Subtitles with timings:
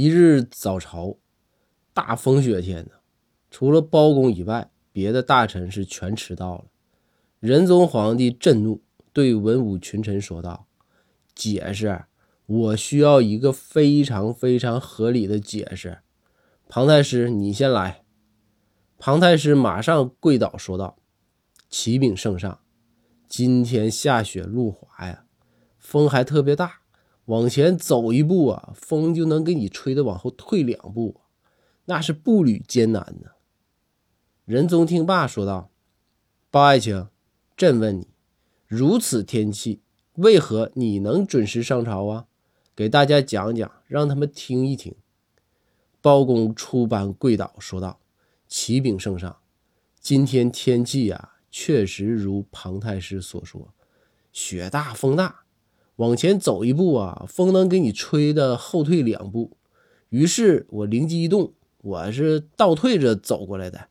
[0.00, 1.16] 一日早朝，
[1.92, 2.92] 大风雪天呢，
[3.50, 6.66] 除了包公以外，别的大臣是全迟到了。
[7.40, 8.80] 仁宗皇帝震怒，
[9.12, 10.68] 对文武群臣说道
[11.34, 12.04] ：“解释，
[12.46, 15.98] 我需要一个非常非常合理的解释。”
[16.70, 18.04] 庞太师，你先来。
[18.98, 20.96] 庞太师马上跪倒说道
[21.68, 22.60] ：“启禀圣上，
[23.26, 25.24] 今天下雪路滑呀，
[25.76, 26.82] 风还特别大。”
[27.28, 31.20] 往前走一步啊，风就能给你吹的往后退两步，
[31.84, 33.32] 那是步履艰难呢。
[34.46, 35.70] 仁宗听罢说道
[36.50, 37.08] ：“包爱卿，
[37.54, 38.08] 朕问你，
[38.66, 39.82] 如此天气，
[40.14, 42.26] 为何你能准时上朝啊？
[42.74, 44.96] 给大家讲讲，让他们听一听。”
[46.00, 48.00] 包公出班跪倒说道
[48.48, 49.36] ：“启禀圣上，
[50.00, 53.74] 今天天气呀，确实如庞太师所说，
[54.32, 55.40] 雪大风大。”
[55.98, 59.56] 往前走一步啊，风能给你吹的后退两步。
[60.10, 61.52] 于是我灵机一动，
[61.82, 63.88] 我是倒退着走过来的。